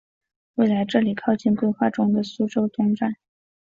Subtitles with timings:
[0.55, 3.17] 未来这里靠近规划中的苏州东站。